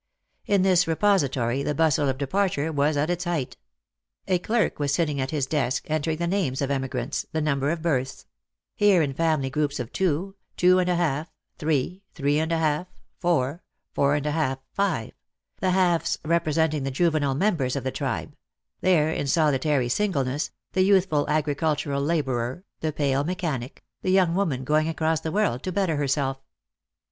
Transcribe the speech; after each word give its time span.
In 0.47 0.63
this 0.63 0.87
repository 0.87 1.61
the 1.61 1.75
bustle 1.75 2.09
of 2.09 2.17
departure 2.17 2.71
was 2.71 2.97
at 2.97 3.11
its 3.11 3.25
height. 3.25 3.55
A 4.27 4.39
clerk 4.39 4.79
was 4.79 4.91
sitting 4.91 5.21
at 5.21 5.29
his 5.29 5.45
desk, 5.45 5.85
entering 5.91 6.17
the 6.17 6.25
names 6.25 6.59
of 6.59 6.71
emigrants, 6.71 7.27
the 7.33 7.39
numbers 7.39 7.73
of 7.73 7.83
berths; 7.83 8.25
here 8.75 9.03
in 9.03 9.13
family 9.13 9.51
groups 9.51 9.79
of 9.79 9.93
two, 9.93 10.33
two 10.57 10.79
and 10.79 10.89
a 10.89 10.95
half, 10.95 11.31
three, 11.59 12.01
three 12.15 12.39
and 12.39 12.51
a 12.51 12.57
half, 12.57 12.87
four, 13.19 13.61
four 13.93 14.15
and 14.15 14.25
a 14.25 14.31
half, 14.31 14.57
five; 14.73 15.11
the 15.59 15.69
halves 15.69 16.17
representing 16.25 16.83
juvenile 16.91 17.35
members 17.35 17.75
of 17.75 17.83
the 17.83 17.91
tribe; 17.91 18.35
there, 18.79 19.11
in 19.11 19.27
solitary 19.27 19.87
singleness, 19.87 20.49
the 20.73 20.81
youthful 20.81 21.29
agricultural 21.29 22.01
labourer, 22.01 22.63
the 22.79 22.91
pale 22.91 23.23
mechanic, 23.23 23.83
the 24.01 24.09
young 24.09 24.33
woman 24.33 24.63
going 24.63 24.89
across 24.89 25.19
the 25.19 25.31
world 25.31 25.61
to 25.61 25.71
better 25.71 25.97
herself. 25.97 26.41